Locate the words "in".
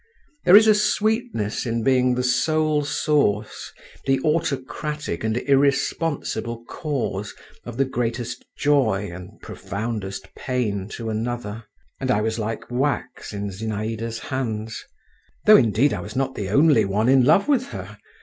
1.67-1.83, 13.31-13.49, 17.07-17.23